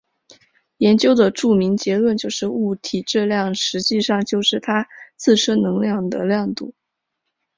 [0.77, 6.73] 研究的著名结论就是物体质量实际上就是它自身能量的量度。